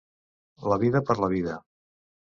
[0.73, 1.59] La vida per la vida.